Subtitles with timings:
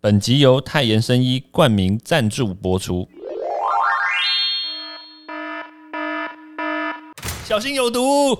[0.00, 3.08] 本集由泰妍生医冠名赞助播出。
[7.44, 8.36] 小心有毒！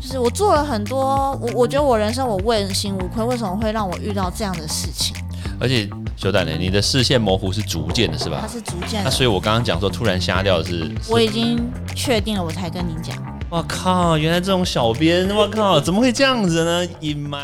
[0.00, 5.16] 就是我做了很多，我我觉得我人生我问心无愧，为什么会让我遇到这样的事情？
[5.58, 8.46] 而且修蛋呢，你的视线模糊是逐渐的，是吧它？
[8.46, 11.58] 是逐渐的，那所以我刚刚讲说突然瞎掉的是，是我已经
[11.96, 13.16] 确定了，我才跟你讲。
[13.50, 16.86] 我靠，原来这种小编，我靠，怎么会这样子呢？
[17.00, 17.42] 隐瞒，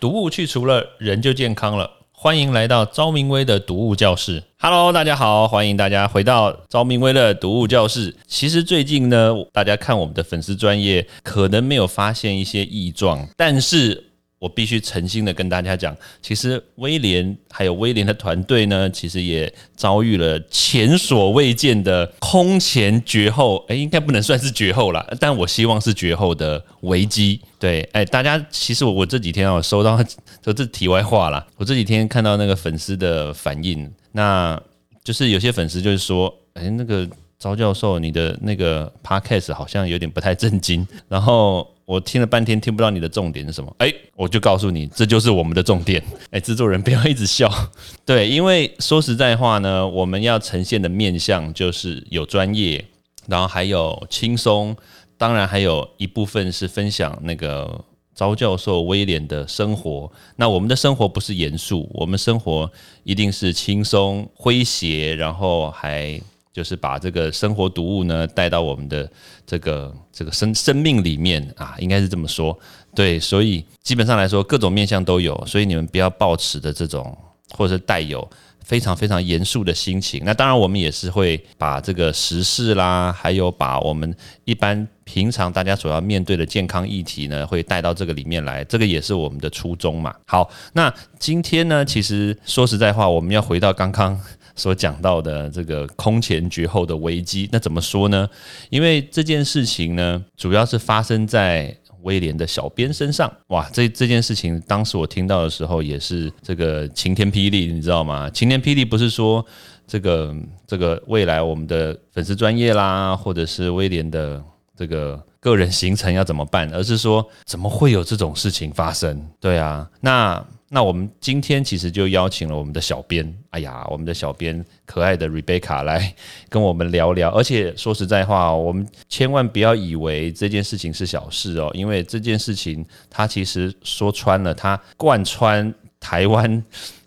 [0.00, 1.90] 毒物去除了，人就健康了。
[2.12, 4.44] 欢迎来到昭明威的毒物教室。
[4.60, 8.16] Hello，大家好，欢迎大家回到昭明威的毒物教室。
[8.28, 14.07] 其实最近呢，大家看我们的粉丝专业，可能没有发现一些异状，但是
[14.38, 27.40] 我必须诚心的跟大家讲，其实威廉还有威廉的团队呢，其实也遭遇了前所未见的空前绝后，哎，应该不能算是绝后啦，但我希望是绝后的危机。
[27.58, 29.98] 对，哎，大家其实我我这几天啊，收到
[30.40, 34.60] 这这题外话啦，我这几天看到那个粉丝的反应，那
[35.02, 37.08] 就是有些粉丝就是说，哎，那个
[37.38, 46.02] 招教授你的那个 podcast 好像有点不太正经，然后我听了半天听不到你的重点是什么，哎，我就告诉你，这就是我们的重点。
[46.30, 47.50] 哎，制作人不要一直笑，
[48.04, 52.84] 对，因为说实在话呢，我们要呈现的面向就是有专业，
[53.26, 54.76] 然后还有轻松，
[55.16, 57.82] 当然还有一部分是分享那个
[58.14, 60.12] 招教授威廉的生活。
[60.36, 62.70] 那我们的生活不是严肃，我们生活
[63.02, 66.20] 一定是轻松诙谐，然后还
[66.52, 69.10] 就是把这个生活读物呢带到我们的
[69.46, 72.58] 这个这个生生命里面啊，应该是这么说。
[72.94, 77.16] 对，所以基本上来说，各种面向都有，所以你们不要抱持的这种
[77.50, 78.28] 或者是带有
[78.64, 80.22] 非常非常严肃的心情。
[80.24, 88.64] 那当然，我们也是会把这个时事啦，还有把我们一般平常大家所要面对的健康议题呢，会带到这个里面来。
[88.64, 90.14] 这个也是我们的初衷嘛。
[90.26, 94.20] 好，那今天呢，其实说实在话，我们要回到刚刚
[94.58, 97.48] 所讲到的这个空前绝后的危机。
[97.50, 98.28] 那怎么说呢？
[98.68, 103.32] 因为这件事情呢，主要是发生在威廉的小编身上。
[103.46, 108.28] 哇，这这件事情当时我听到的时候，也是这个晴天霹雳，你知道吗？
[108.30, 109.44] 晴天霹雳不是说
[109.86, 110.34] 这个
[110.66, 114.42] 这个未来我们的粉丝专业啦，或者是威廉的
[114.76, 119.24] 这个个人行程要怎么办，而是说怎么会有这种事情发生？
[119.40, 120.44] 对啊，那。
[120.70, 126.14] 那我们今天其实就邀请了我们的小编，哎呀，我们的小编可爱的 Rebecca 来
[126.50, 127.30] 跟我们聊聊。
[127.30, 136.62] 而且说实在话，我们千万不要以为这件事情是小事哦，因为这件事情它其实说穿了，它贯穿台湾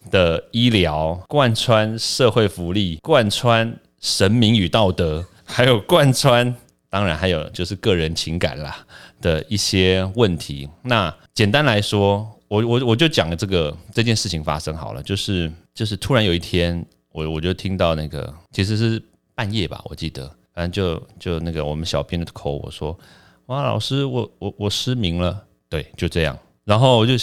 [0.10, 6.56] 的医疗，贯穿社会福利，贯穿神明与道德，还有贯穿，
[6.90, 8.84] 当然还有就是个人情感啦
[9.22, 10.68] 的一些问题。
[10.82, 12.28] 那简单来说。
[12.52, 19.02] 我我我就讲了这个这件事情发生好了，就是就是突然有一天，我我就听到那个其实是
[19.34, 23.00] 半夜吧，我记得，反正就就那个我们小编的口我说，
[23.46, 27.14] 哇，老师，我我我失明了，对，就这样，然后我就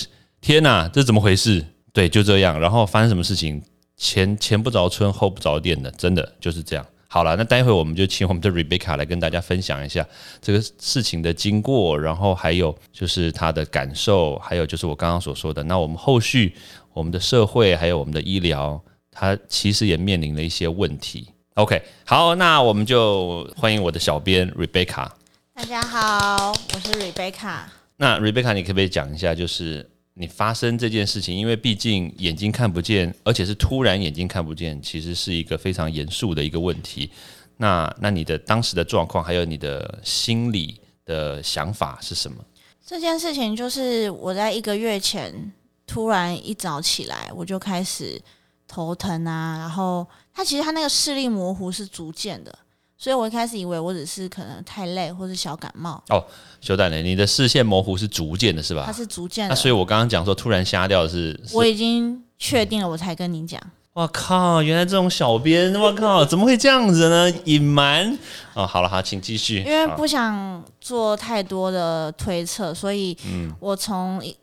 [0.41, 1.62] 天哪，这怎么回事？
[1.93, 3.62] 对，就这样，然后发生什么事情？
[3.99, 6.87] 前前不着村后不着店的，真的就是这样。
[7.10, 10.06] 好了，那待会我们就请我们的 Rebecca 来跟大家分享一下
[10.42, 16.54] 这个事情的经过，然后还有就是她的感受，还有就是我刚刚所说的，那我们后续
[16.92, 18.78] 我们的社会还有我们的医疗，
[19.10, 21.28] 它其实也面临了一些问题。
[21.54, 25.08] OK，好，那我们就欢迎我的小编 Rebecca。
[25.54, 27.60] 大家好，我是 Rebecca。
[27.96, 29.88] 那 Rebecca，你可不可以讲一下，就是
[30.19, 37.09] 你发生这件事情，因为毕竟眼睛看不见，而且是突然眼睛看不见，其实是一个非常严肃的一个问题。
[37.56, 42.45] 那那你的当时的状况，还有你的心理的想法是什么？
[42.84, 45.53] 这件事情就是我在一个月前
[45.87, 48.21] 突然一早起来，我就开始
[48.67, 52.59] 头疼啊，然后它其实它那个视力模糊是逐渐的，
[52.98, 56.25] 所以我一开始以为我只是可能太累或是小感冒，哦，
[56.60, 57.00] 修蛋呢？
[57.00, 58.82] 你的视线模糊是逐渐的，是吧？
[58.84, 59.56] 它是逐渐那的。
[59.60, 63.61] 所以我刚刚讲说突然瞎掉的是，是我已经确定了，我才跟你讲。
[63.93, 67.32] 我靠，原来这种小编，我靠，怎么会这样子呢？
[67.44, 68.19] 隐瞒
[68.55, 69.58] 哦，好了，好，请继续。
[69.58, 74.37] 因为不想做太多的推测，所以嗯我从一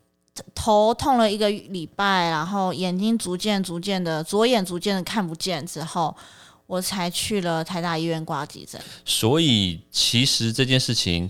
[0.54, 6.14] 头痛了一个礼拜，然后眼睛逐渐逐渐的左眼逐渐的看不见之后，
[6.68, 8.82] 我才去了台大医院挂急诊。
[9.04, 11.30] 所以其实这件事情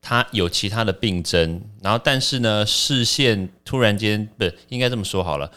[0.00, 5.50] 它有其他的病症，然后但是呢，视线突然间不应该这么说好了，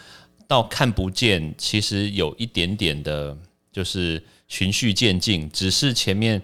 [0.48, 3.38] 到看不见，其实有一点点的，
[3.72, 6.42] 就是循序渐进，只是前面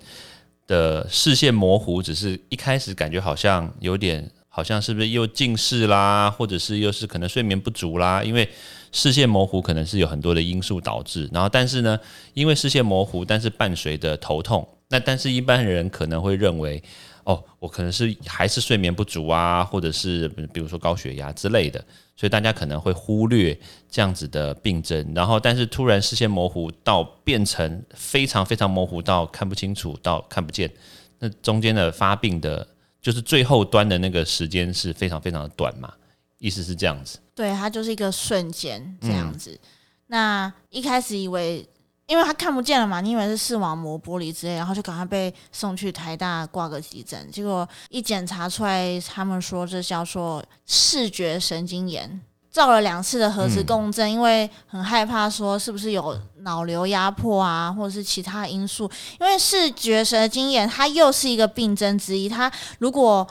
[0.67, 8.47] 的视线模糊，只是一开始感觉好像有点，好像是不是又近视啦，或者是又是可能睡眠不足啦，因为
[8.95, 11.99] 视线模糊可能是有很多的因素导致，然后但是呢，
[12.33, 16.81] 因为视线模糊，但是伴随的头痛，那但是一般人可能会认为，
[17.25, 21.77] 哦，我可能是还是睡眠不足啊，或者是比如说高血压之类的，
[22.15, 23.59] 所以大家可能会忽略
[23.91, 30.71] 这样子的病症，然后但是突然视线模糊到变成非常非常模糊到看不清楚到看不见，
[31.19, 32.65] 那中间的发病的，
[33.01, 35.91] 就是最后端的那个时间是非常非常的短嘛，
[36.39, 37.19] 意思是这样子。
[37.35, 39.59] 对，它就是一个瞬间这样子。
[40.07, 41.67] 那一开始以为，
[42.07, 47.29] 因为他看不见了嘛，你以为是视网膜剥离之类，然后就赶快被送去台大挂个急诊。
[47.31, 52.21] 结果一检查出来，他们说这叫做视觉神经炎。
[52.51, 58.89] 照了两次的核磁共振，因为很害怕说是不是有脑瘤压迫啊，或者是其他因素。
[59.19, 62.49] 因为视觉神经炎它又是一个病症之一，它
[62.79, 63.27] 如果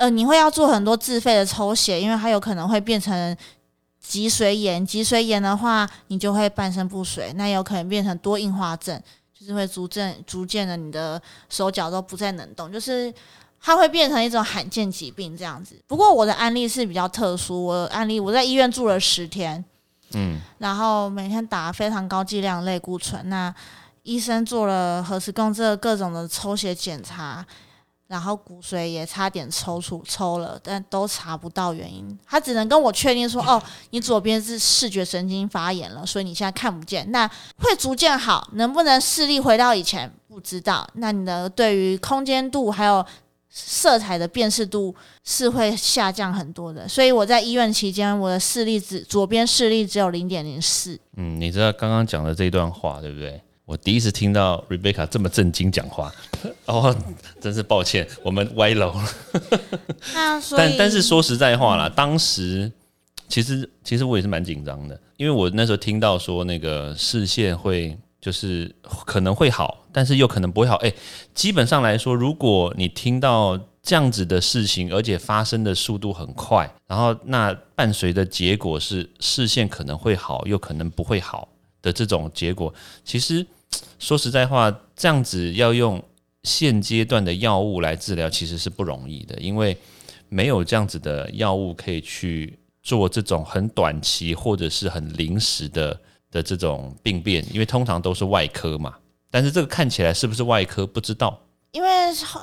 [0.00, 3.36] 呃，你会要做很多自费的抽血，因为它有可能会变成
[4.00, 4.84] 脊髓炎。
[4.84, 8.98] 脊髓炎的话，你就会半身不遂，那有可能变成多硬化症，
[9.38, 11.20] 就是会逐渐逐渐的，你的
[11.50, 13.12] 手脚都不再能动，就是
[13.60, 15.76] 它会变成一种罕见疾病这样子。
[15.86, 19.62] 不过我的案例是比较特殊，我的案例我在医院住了十天，
[20.14, 23.54] 嗯，然后每天打非常高剂量类固醇，那
[24.04, 27.44] 医生做了核磁共振各种的抽血检查。
[28.10, 32.18] 然后骨髓也差点抽出抽了，但都查不到原因。
[32.26, 37.08] 他只能跟我确定说：“哦，你左边是视觉神经发炎了，所以你现在看不见。
[37.12, 37.24] 那
[37.58, 40.84] 会逐渐好，能不能视力回到以前不知道。
[40.94, 43.06] 那你的对于空间度还有
[43.48, 44.92] 色彩的辨识度
[45.22, 46.88] 是会下降很多的。
[46.88, 50.98] 所以我在医院期间，我的视力只左边视力只有零点零四。
[51.16, 53.40] 嗯，你知道刚刚讲的这段话对不对？
[53.70, 56.12] 我第一次听到 Rebecca 这么震惊讲话，
[56.66, 56.92] 哦，
[57.40, 59.08] 真是抱歉，我们歪楼了。
[60.12, 62.72] 那但但是说实在话啦，当时
[63.28, 68.74] 其实其实我也是蛮紧张的，因为我那时候听到说那个视线会就是
[69.06, 70.74] 可能会好，但是又可能不会好。
[70.78, 70.92] 哎，
[71.32, 81.48] 基本上来说，如果你听到这样子的事情，而且发生的速度很快，然后那伴随的结果是视线可能会好，又可能不会好
[81.80, 82.74] 的这种结果，
[83.04, 83.46] 其实。
[83.98, 86.02] 说实在话，这样子要用
[86.42, 89.76] 现阶段的药物来治疗，其实是不容易的，因为
[90.28, 96.00] 没有这样子的药物可以去做这种很短期或者是很临时的
[96.30, 98.94] 的这种病变，因为通常都是外科嘛。
[99.30, 101.38] 但是这个看起来是不是外科，不知道。
[101.72, 101.88] 因为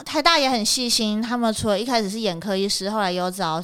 [0.05, 3.61] 台大也很细心，他们除了一开始是眼科医师，后来有找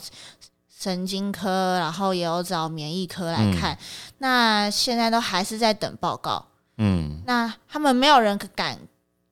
[0.78, 3.78] 神经科，然后也有找免疫科来看。
[4.18, 6.46] 那现在都还是在等报告。
[6.78, 8.80] 嗯，那他们没有人敢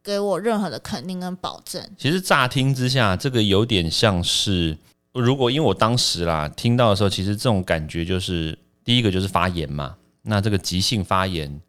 [0.04, 1.84] 给我任何的肯定跟保证。
[1.98, 4.78] 其实乍听之下，这个有点像是，
[5.14, 11.62] 如果因为我当时啦听到的时候，其实这种感觉就是第一个就是发炎嘛，那这个急性发炎，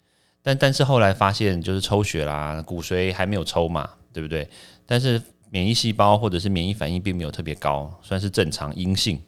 [0.42, 4.48] 但但是后来发现就是抽血啦，骨髓还没有抽嘛，对不对？
[4.86, 5.20] 但是
[5.50, 9.20] 免疫细胞或者是免疫反应并没有特别高，算是正常阴性，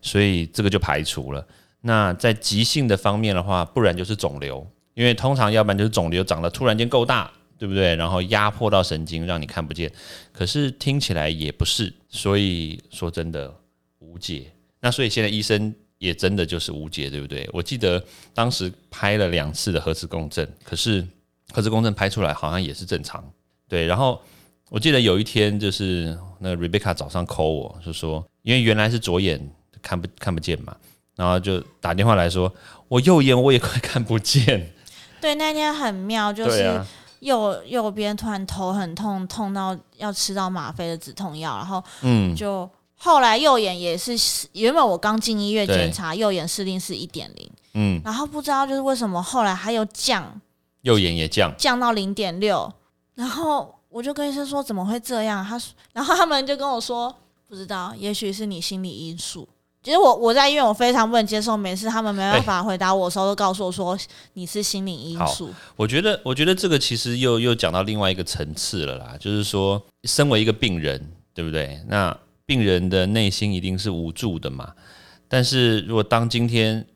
[0.00, 1.46] 所以这个就排除了。
[1.80, 4.66] 那在急性的方面的话，不然就是肿瘤。
[4.94, 7.94] 因为通常要不然就是肿瘤长得突然间够大，对不对？
[7.96, 9.90] 然后压迫到神经，让你看不见。
[10.32, 13.54] 可是听起来也不是，所以说真的
[14.00, 14.52] 无解。
[14.80, 17.48] 那所以现在医生也真的就是无解，对不对？
[17.52, 18.04] 我记得
[18.34, 21.06] 当时拍了两次的核磁共振，可是
[21.52, 23.24] 核磁共振拍出来好像也是正常。
[23.68, 24.20] 对，然后
[24.68, 29.40] 我记得有一天就是那个 Rebecca 早上 call 我，就说因为原来是左眼
[29.80, 30.76] 看不看不见嘛，
[31.14, 32.52] 然后就打电话来说
[32.88, 34.74] 我右眼我也快看不见。
[35.22, 36.84] 对，那天很妙，就是
[37.20, 44.12] 右右边突然头很痛，痛到要吃到吗啡的止痛药，然后嗯，就后来右眼也是，
[44.52, 50.40] 原本我刚进医院检查，右眼视力是一点零，嗯，然后不知道就是为什么后来还有降，
[50.80, 52.72] 右眼也降，降到零点六，
[53.14, 57.14] 然后我就跟医生说怎么会这样，他说，然后他们就跟我说
[57.48, 59.48] 不知道，也许是你心理因素。
[59.82, 63.98] 其实我我在医院，我非常不能接受，每次他们没办法回答我的时候，都告诉我说
[64.34, 65.50] 你是心理因素。
[65.74, 71.80] 我觉得，我觉得这个其实又又讲到另外一个层次了啦，就是说，身为一个病人，对不对？
[71.88, 74.72] 那病人的内心一定是无助的嘛。
[75.26, 76.86] 但是如果当今天，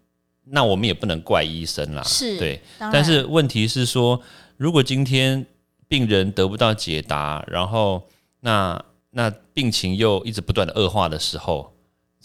[0.44, 2.62] 那我们也不能怪医生啦，是对。
[2.78, 4.20] 但是问题是说，
[4.56, 5.44] 如果今天
[5.88, 8.00] 病人得不到解答，然后
[8.42, 11.72] 那那病情又一直不断的恶化的时候。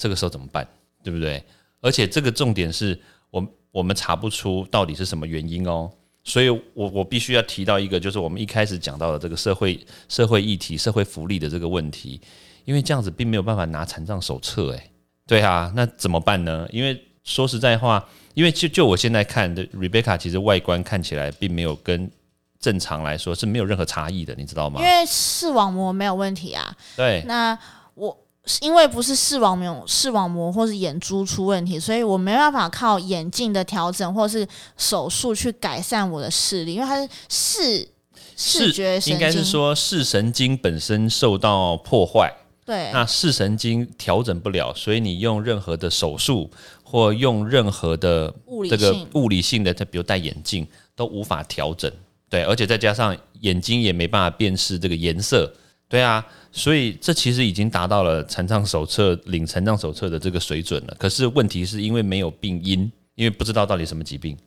[0.01, 0.67] 这个时候怎么办，
[1.03, 1.43] 对不对？
[1.79, 5.91] 而且这个重点是我我们查不出到底是什么原因哦，
[6.23, 9.79] 所以我我必须要提到一个，就是我们一开始讲到的这个社会
[10.09, 12.19] 社会议题、社会福利的这个问题，
[12.65, 14.91] 因为这样子并没有办法拿残障手册，诶，
[15.27, 16.67] 对啊，那怎么办呢？
[16.71, 18.03] 因为说实在话，
[18.33, 22.09] 因为就就我现在看的 Rebecca，其实外观看起来并没有跟
[22.59, 24.85] 正常来说是没有任何差异的，你知道吗因？
[24.85, 26.75] 为视网膜没有问题啊。
[26.95, 27.57] 对，那
[27.95, 28.15] 我
[28.61, 37.87] 因为不是视网膜、视网膜或是眼珠出问题，所以我没办法靠眼镜的调整或是手术去改善我的视力，因为它是视
[38.35, 42.33] 视觉神经，应该是说视神经本身受到破坏，
[42.65, 46.49] 对那视神经调整不了，所以你用任何的手术
[46.83, 51.91] 或用任何的物理这个物理性的，它比如戴眼镜都无法调整。
[52.27, 55.53] 对，而且再加上眼睛也没办法辨识这个颜色。
[55.91, 60.95] 对啊，所以这其实已经达到了残障手册领残障手册的这个水准了。
[60.97, 64.37] 可是问题是因为没有病因，因为不知道到底什么疾病，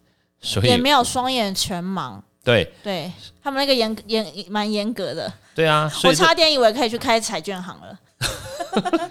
[0.40, 2.18] 所以也没有双眼全盲。
[2.42, 3.10] 对对
[3.42, 7.98] 他们那个严严蛮严格的，对啊，我差点以为可以去开彩券行了。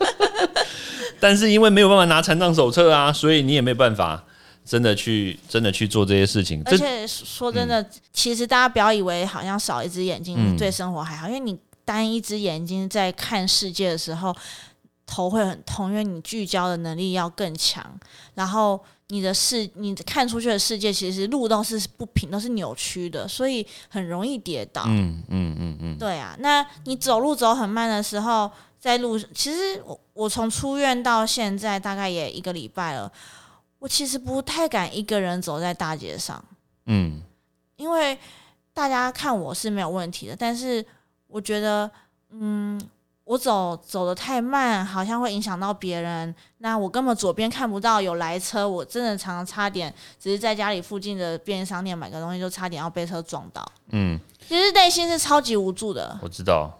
[1.19, 4.23] 但是因为没有办法拿残障手册啊，所以你也没有办法
[4.65, 6.61] 真的去真的去做这些事情。
[6.65, 14.35] 而且说真的，其实大家不要以为好像少一只眼睛嗯对生活还好，因为你单一只眼睛在看世界的时候，
[15.05, 17.99] 头会很痛，因为你聚焦的能力要更强，
[18.35, 24.83] 然后你的视你看出去的世界其实路都是不平，都是扭曲的，所以很容易跌倒。
[24.87, 28.49] 嗯嗯嗯嗯，对啊，那你走路走很慢的时候，
[28.79, 33.11] 在路其实我我从出院到现在大概也一个礼拜了，
[33.79, 36.43] 我其实不太敢一个人走在大街上，
[36.85, 37.21] 嗯。
[37.75, 38.17] 因为
[38.71, 40.85] 大家看我是没有问题的，但是
[41.33, 41.89] 我觉得，
[42.29, 42.79] 嗯，
[43.23, 46.33] 我走走的太慢，好像会影响到别人。
[46.59, 53.65] 那我根本左边看不到有来车，我真的常常差点，只是在家里附近的便利商店买个东西，就差点要被车撞到。
[53.89, 56.19] 嗯，其实内心是超级无助的。
[56.21, 56.79] 我知道。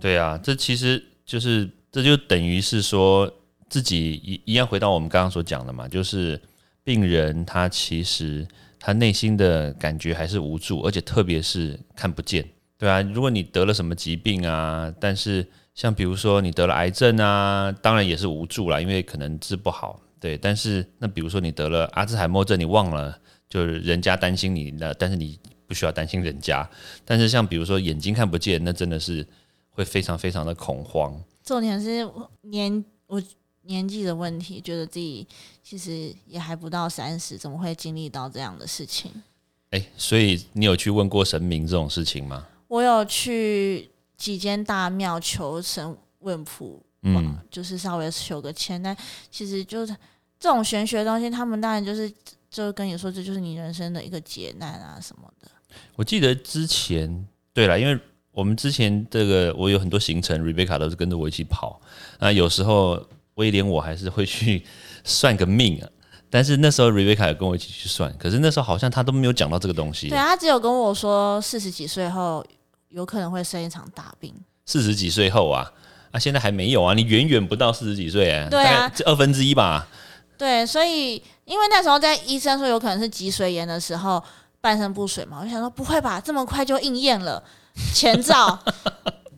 [0.00, 3.32] 对啊，这其实就是这就等于是说
[3.68, 6.40] 自己一一样回到我们刚刚所讲的嘛，就是
[6.82, 8.44] 病人他其实
[8.80, 12.44] 他内心的感觉还是无助，而且特别是看不见。
[12.78, 15.44] 对啊，如果你得了什么疾病啊，但是
[15.74, 20.00] 像比如说你得了癌症啊，当然也是无助啦，因为可能治不好。
[20.20, 23.18] 对，但是那比如说你得了阿兹海默症，你忘了，
[23.48, 26.68] 就是人家担心你了，但是你不需要担心人家。
[27.04, 29.26] 但是像比如说眼睛看不见，那真的是
[29.70, 31.20] 会非常非常的恐慌。
[31.44, 33.22] 重点是我年我
[33.62, 35.26] 年纪的问题，觉得自己
[35.62, 39.10] 其实也还不到三十，怎么会经历到这样的事情？
[39.70, 42.46] 哎，所以你有去问过神明这种事情吗？
[42.68, 48.96] 我有去几间大庙求神问卜，嗯，就是稍微求个签，但
[49.30, 49.96] 其实就是
[50.38, 52.12] 这种玄学的东西，他们当然就是
[52.50, 55.48] 就跟你说，这就是你人生的一个劫难啊什么的。
[55.96, 57.98] 我记得之前，对了，因为
[58.32, 61.80] 我们之前这个我有很多行程，Rebecca 都是跟着我一起跑，
[62.20, 64.64] 那有时候威廉我还是会去
[65.04, 65.88] 算个命啊。
[66.30, 70.18] 但是那时候 Rebecca 也跟我一起去算，可是那时候好像他都没有讲到这个东西对。
[70.18, 72.44] 啊他只有跟我说，四十几岁后
[72.88, 74.34] 有可能会生一场大病。
[74.66, 75.72] 四十几岁后啊，
[76.10, 79.88] 啊，现在还没有啊，你远远不到四十几岁哎、对啊这二分之一吧。
[80.36, 84.22] 对，所以因为那时候在医生说有可能是脊髓炎的时候，
[84.60, 87.42] 半身不遂嘛，我就想说不会吧，这么快就应验了
[87.94, 88.58] 前兆。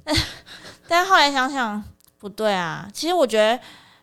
[0.89, 1.83] 但后来想想
[2.19, 3.59] 不对啊，其实我觉得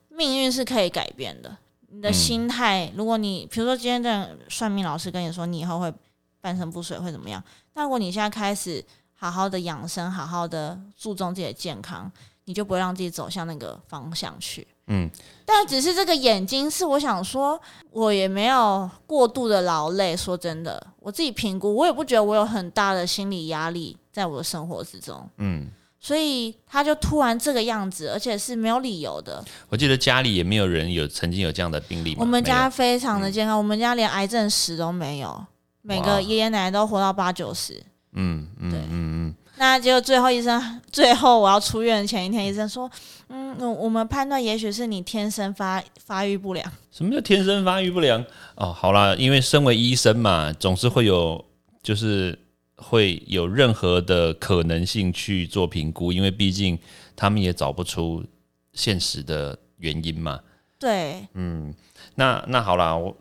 [0.09, 1.55] 命运是可以改变的。
[1.89, 5.93] 你的嗯心态，如果你比如说今天的算命老师跟你说你以后会
[6.41, 8.83] 半身不遂会怎么样，那如果你现在开始
[9.19, 12.09] 好好的养生，好好的注重自己的健康，
[12.45, 14.65] 你就不会让自己走向那个方向去。
[14.89, 15.09] 嗯，
[15.43, 17.59] 但只是这个眼睛是我想说，
[17.91, 20.15] 我也没有过度的劳累。
[20.15, 25.29] 说真的，我自己评估，我也不觉得我有很大的心理压力在我的生活之中。
[25.39, 25.67] 嗯，
[25.99, 29.43] 所以他就突然这个样子，而且是没有理由的。
[29.67, 32.15] 我记得家里也没有人有曾经有这样的病例。
[32.17, 35.45] 我们家非常的健康，我们家连癌症史都没有，
[35.81, 37.83] 每个爷爷奶奶都活到八九十。
[38.17, 42.89] 嗯嗯对嗯嗯，那结果最后医生， 最后我要出院的前一天，医生说
[43.29, 46.71] ：“嗯，我我们判断也许是你天生发发育不良。
[46.91, 48.23] 什么叫天生发育不良？
[48.55, 51.43] 哦，好啦，因为身为医生嘛，总是会有
[51.83, 52.37] 就是
[52.75, 56.77] 会有任何的可能性去做评估，因为毕竟
[57.15, 58.23] 他们也找不出
[58.73, 60.39] 现实的原因嘛。”
[60.79, 61.73] 对，嗯，
[62.15, 63.15] 那那好啦，我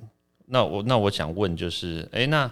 [0.46, 2.50] 那我那我想问就是，诶，那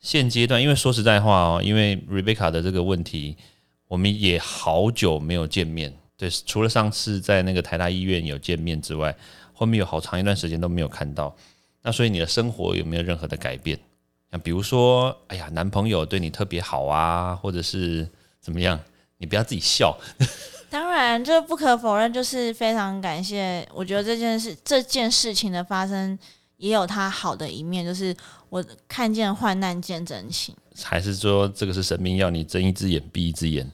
[0.00, 3.36] 现阶段，因为说实在话哦，因为 Rebecca 的这个问题，
[3.86, 5.92] 我们也好久没有见面。
[6.16, 9.16] 对，除了上次在那个台大医院有见面之外，
[9.52, 11.34] 后面有好长一段时间都没有看到。
[11.82, 13.78] 那所以你的生活有没有任何的改变？
[14.30, 18.08] 像比如说，哎呀，男朋友对你特别好啊，或者是
[18.40, 18.78] 怎么样？
[19.16, 19.96] 你不要自己笑。
[20.70, 23.66] 当然，这不可否认，就是非常感谢。
[23.72, 26.18] 我觉得这件事这件事情的发生，
[26.58, 28.14] 也有他好的一面，就是
[28.50, 30.54] 我看见患难见真情。
[30.84, 33.68] 还是说这个是神明要你睁一只眼闭一只眼？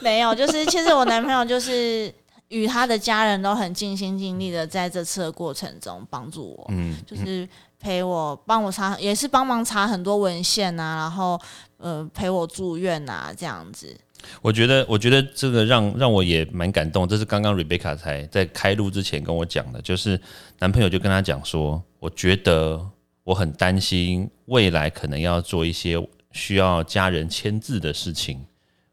[0.00, 2.12] 没有，就是其实我男朋友就是
[2.48, 7.48] 与他的家人都很尽心尽力的在这次的过程中帮助我，嗯，就是
[7.80, 11.40] 陪我帮我查，也是帮忙查很多文献啊，然后
[11.78, 13.96] 呃陪我住院啊这样子。
[14.42, 17.08] 我觉得，我觉得这个让让我也蛮感动。
[17.08, 20.20] 这是刚刚 Rebecca 才在开录之前跟我讲的，就是
[20.58, 22.80] 男朋友就跟他讲说，我觉得
[23.24, 25.96] 我很担心未来可能要做一些
[26.32, 28.44] 需要家人签字的事情，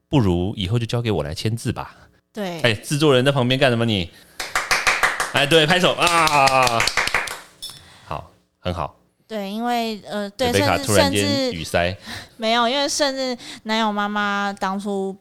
[0.07, 1.95] 不如以后就交给我来签字吧。
[2.33, 3.85] 对，哎，制作人在旁边干什么？
[3.85, 4.09] 你，
[5.33, 6.79] 哎，对，拍手啊！
[8.05, 8.97] 好，很好。
[9.27, 11.95] 对，因为呃，对，甚至甚至语塞，
[12.37, 15.15] 没有，因为甚至男友妈妈当初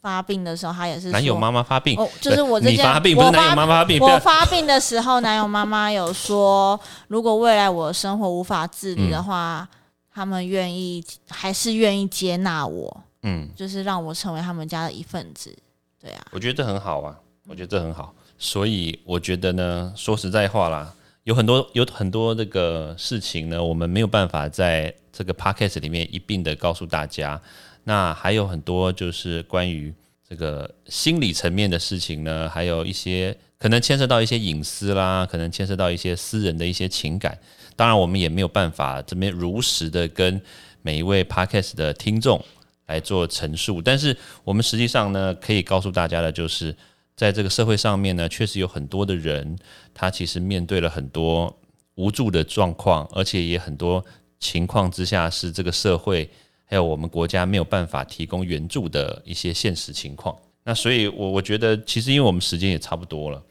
[0.00, 6.78] 发病的时候，她也是男友说妈妈发病，哦，就是我这件你发病，不是男友妈妈发病，我发病的时候，男友妈妈有说，
[7.08, 9.68] 如果未来我的生活无法自理的话，
[10.14, 13.48] 他们愿意还是愿意接纳我，嗯。
[13.56, 15.56] 就是让我成为他们家的一份子。
[16.00, 17.14] 对啊，我觉得这很好啊，
[17.48, 20.92] 我觉得这很好，所以我觉得呢，说实在话啦，
[21.24, 27.40] 有很多有很多这个事情呢，我们没有办法在这个 podcast 里面一并的告诉大家。
[27.84, 29.92] 那还有很多就是关于
[30.28, 37.38] 这个心理层面的事情呢，还有一些可能牵涉到一些隐私啦，可能牵涉到一些私人的一些情感。
[37.76, 40.40] 当然，我们也没有办法这边如实的跟
[40.82, 42.42] 每一位 podcast 的听众
[42.86, 46.74] 来做陈述，但是我们实际上呢，可以告诉大家的就是，
[47.20, 49.54] 在这个社会上面呢，确实有很多的人，
[49.92, 51.54] 他其实面对了很多
[51.96, 54.02] 无助的状况，而且也很多
[54.38, 56.26] 情况之下是这个社会
[56.64, 60.34] 还有我们国家没有办法提供援助的一些现实情况。
[60.64, 63.42] 那所以我，我觉得其实因为我们时间也差不多了，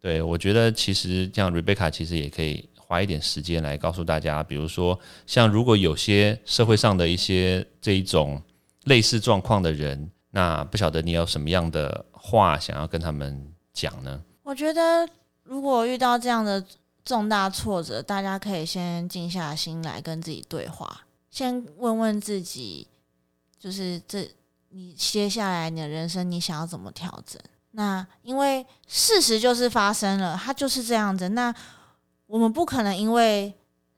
[0.00, 8.40] 对我觉得其实像 Rebecca 其实也可以花一点时间来告诉大家，比如说像如果有些社会上的一些这一种
[8.84, 14.22] 类似状况的人，那不晓得你有什么样的话想要跟他们讲呢？
[14.42, 15.08] 我觉得
[15.44, 16.62] 如果遇到这样的
[17.06, 22.86] 重大挫折，大家可以先静下心来跟自己对话，先问问自己，
[23.58, 24.30] 就是这
[24.68, 27.40] 你接下来你的人生你想要怎么调整？
[27.70, 31.30] 那因为事实就是发生了，它就是这样子。
[31.30, 31.54] 那
[32.26, 33.54] 我们不可能因为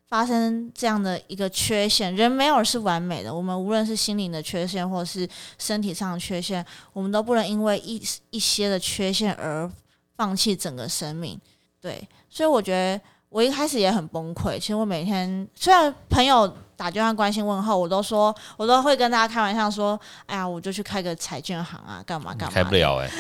[0.09, 3.35] 发生这样的一个缺陷，人没有是完美的。
[3.35, 9.71] 我们无论是心灵的缺陷，或是身体上的缺陷，我们都不能因为一一些的缺陷而
[10.17, 11.39] 放弃整个生命。
[11.81, 14.59] 对，所以我觉得我一开始也很崩溃。
[14.59, 23.11] 其实我每天虽然朋友打电话关心问候，我都说我都会跟大家开玩笑说：“哎呀，我就去开个彩券行啊，干嘛干嘛。”开不了哎、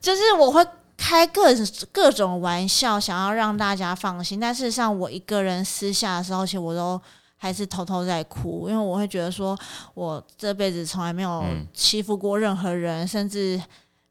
[0.00, 0.64] 就是我会
[0.96, 1.54] 开各
[1.92, 4.40] 各种玩笑，想要让大家放心。
[4.40, 7.00] 但事实上，我一个人私下的时候，其实我都
[7.36, 9.56] 还是偷偷在哭，因为我会觉得说，
[9.94, 13.60] 我这辈子从来没有嗯欺负过任何人，甚至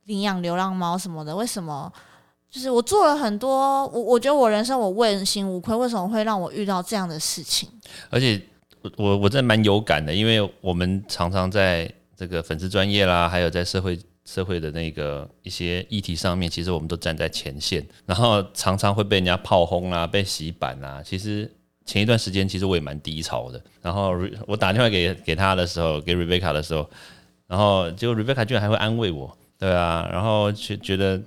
[0.05, 1.35] 领养流浪猫什么的。
[1.35, 1.91] 为什么？
[2.47, 7.67] 就是我做了很多，我我觉得我人生我问心无愧，为什么会让我遇到这样的事情？
[8.09, 8.41] 而且
[8.81, 21.01] 我我我真的蛮有感的，因为我们常常在这个粉丝专业啦，还有在社会社会的那个一些议题上面，其实我们都站在前线，然后常常会被人家炮轰啦，被洗版啦。
[21.05, 21.49] 其实
[21.85, 23.61] 前一段时间，其实我也蛮低潮的。
[23.81, 24.13] 然后
[24.45, 26.89] 我打电话给给他的时候，给 Rebecca 的时候，
[27.47, 31.21] 然后结果 Rebecca 居然还会安慰我，对啊，然后觉觉得。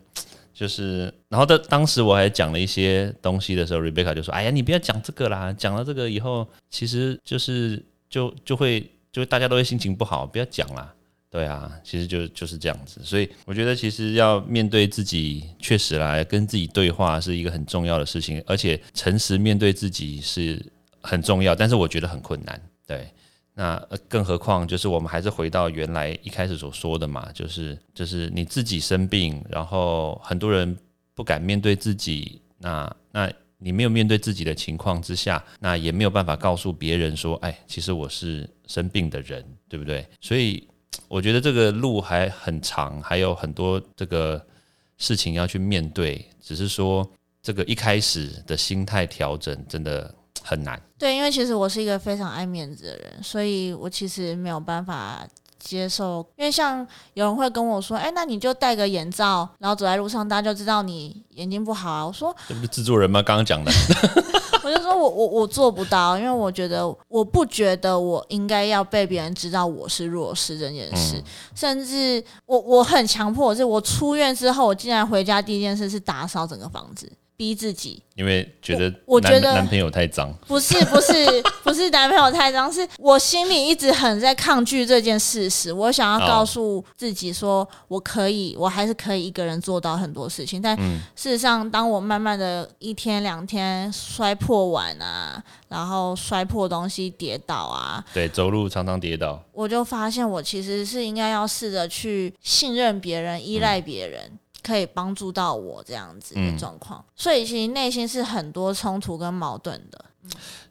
[0.58, 7.80] 就是，然后当当时我还讲了一些东西的时候，Rebecca 就说：“哎呀，你不要讲这个啦，讲了这个以后，其实就是
[8.10, 10.92] 就就会就大家都会心情不好，不要讲啦。”
[11.30, 20.64] 对啊，其实就就是这样子，所以我觉得其实要面对自己，确实啦，跟自己对话是一个很重要的事情，而且诚实面对自己是
[21.02, 22.60] 很重要，但是我觉得很困难。
[22.86, 23.06] 对，
[23.54, 23.76] 那
[24.08, 30.74] 更何况就是我们还是回到原来一开始所说的嘛，就是就是你自己生病，然后很多人
[31.14, 40.06] 不敢面对自己，那那你没有面对自己的情况之下，那也没有办法告诉别人说，哎，其实我是生病的人，对不对？
[40.20, 40.66] 所以
[41.06, 44.44] 我觉得这个路还很长，还有很多这个
[44.96, 47.08] 事情要去面对，只是说
[47.42, 50.80] 这个一开始的心态调整真的很难。
[50.98, 55.24] 对，因为其实我是一个非常爱面子的人，所以我其实没有办法
[55.58, 56.26] 接受。
[56.36, 63.22] 因为像有人会跟我说：“哎，那你就戴个眼罩，然后走在路上，大家就知道你眼睛不好啊。”我说这不是制作人吗？
[63.22, 63.70] 刚刚讲的
[64.68, 71.22] ，：“我就说我我我做不到，因为我觉得我不觉得我应该要被别人知道我是弱势这件事，
[71.54, 78.02] 甚至我我很强迫，是我出院之后，我竟然回家第一件事是打扫整个房子。”逼自己。
[78.16, 81.14] 因为觉得我我觉得男男朋友太脏，不是不是
[81.62, 85.72] 不是男朋友太脏，是我心里一直很在抗拒这件事实。
[85.72, 90.60] 我想要告诉自己说，我可以，我还是可以一个人做到很多事情。
[90.60, 90.76] 但
[91.14, 104.28] 事实上，当我慢慢的一天两天摔破碗啊，然后摔破东西跌倒啊，对，走路常常跌倒，我就发现我其实是应该要试着去信任别人、依赖别人。
[104.62, 110.04] 可以帮助到我这样子的状况，所以其实内心是很多冲突跟矛盾的。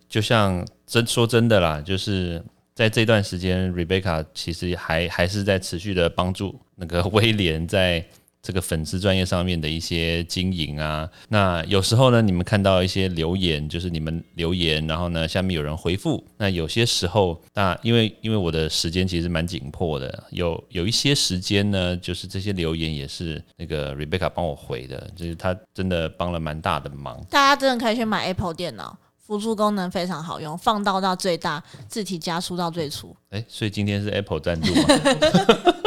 [0.08, 8.06] 就像真说真的啦，就是在这段时间，Rebecca 其实还还是在持续的帮助那个威廉在。
[8.48, 16.24] 这个粉丝专业上面的一些经营啊，那有时候呢，你们看到一些留言，就是你们留言，然后呢，下面有人回复。
[16.38, 27.22] 那有些时候，那因为因为我的时间其实蛮紧迫的，有有一些时间呢，就是这些留言也是那个 Rebecca 帮我回的，就是他真的帮了蛮大的忙。
[27.30, 33.14] 大家真的可以去买 Apple 电脑，辅助功能非常好用，放大到最大，字体加粗到最粗。
[33.32, 34.84] 哎，所以今天是 Apple 赞助吗？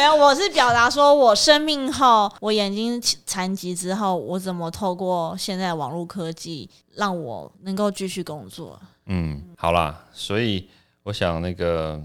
[0.00, 8.80] 没有，我是表达说，我生命后，我眼睛残疾之后，我怎么透过现在网络科技，让我能够继续工作？
[9.04, 10.66] 嗯，好啦，所以
[11.02, 12.02] 我想，那个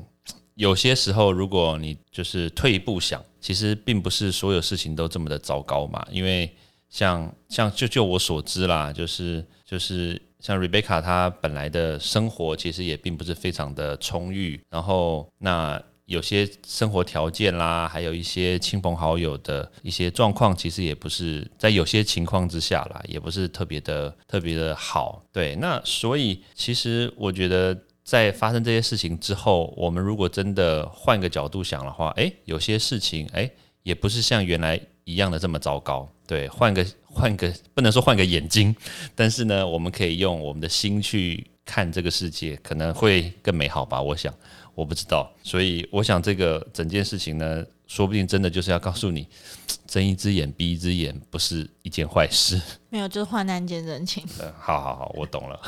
[0.55, 6.05] 有些时候，如果你就是退一步想，其实并不是所有事情都这么的糟糕嘛。
[6.11, 6.53] 因为
[6.89, 15.81] 像像就就我所知啦，就是就是像 Rebecca 她本来的生活其实也并不是非常的充裕，然后那。
[16.05, 25.23] 有些生活条件啦，还有一些亲朋好友的一些状况，其实也不是在有些情况之下啦，也不是特别的特别的好。
[25.31, 36.07] 对，那所以其实我觉得，在发生这些事情之后，我们如果真的换个角度想的话，诶，有些事情诶，也不是像原来一样的这么糟糕。
[36.27, 38.75] 对，换个换个不能说换个眼睛，
[39.15, 43.99] 但是呢，我们可以用我们的心去看这个世界，可能会更美好吧。
[43.99, 44.31] 我想。
[44.75, 49.27] 我不知道，所以我想这个整件事情呢，说不定真的就是要告诉你，
[49.87, 52.61] 睁一只眼闭一只眼不是一件坏事。
[52.89, 54.23] 没有，就是患难见真情。
[54.41, 55.59] 嗯，好好好，我懂了。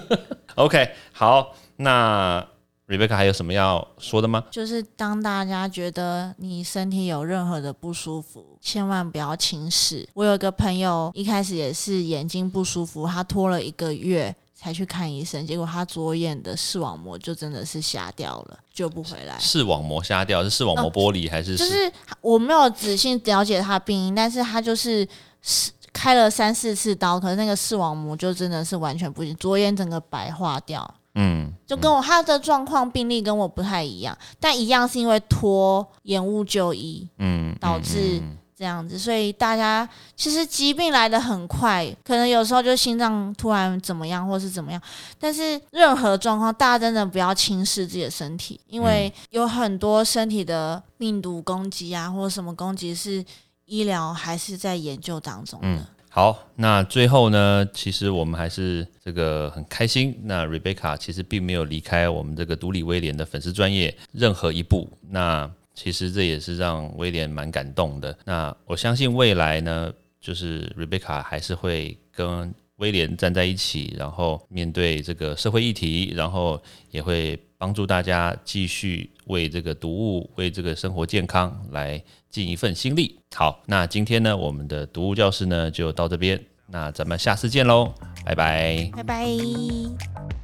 [0.56, 2.46] OK，好，那
[2.86, 4.44] Rebecca 还有什么要说的吗？
[4.50, 10.08] 就是当大家觉得你身体有任何的不舒服，千万不要轻视。
[10.14, 14.34] 我有一个朋友一开始也是眼睛不舒服，他拖了一个月。
[14.54, 19.38] 才去看医生，结果他左眼的视网膜就真的是瞎掉了，救不回来。
[19.38, 21.56] 视网膜瞎掉是视网膜剥离还是？
[21.56, 25.06] 就是我没有仔细了解他的病因，但是他就是
[25.42, 30.94] 是开了三四次刀，可是那个视网膜就真的是完全不行，左眼整个白化掉。
[31.16, 38.22] 嗯，就跟我他的状况病例跟我不太一样，但一样是因为拖延误就医，嗯，导致。
[38.64, 44.80] 这样子，所以大家其实疾病来的很快，可能有时候就心脏突然怎么样，或是怎么样。
[45.20, 53.22] 但是任何状况，大家真的不要轻视自己的身体，因为有很多身体的病毒攻击啊，或者什么攻击是
[53.66, 55.86] 医疗还是在研究当中的。
[56.08, 60.18] 好，那最后呢，其实我们还是这个很开心。
[60.22, 64.88] 那 Rebecca 其实并没有离开我们这个独立威廉的粉丝专业任何一步。
[65.10, 68.16] 那其实这也是让威廉蛮感动的。
[68.24, 76.60] 那我相信未来呢，就是 Rebecca 还是会跟威廉站在一起，然后面对这个社会议题，然后
[76.90, 83.18] 也会帮助大家继续为这个读物、为这个生活健康来尽一份心力。
[83.34, 90.43] 好，那今天呢，我们的读物教室呢就到这边，那咱们下次见喽，拜拜，拜拜。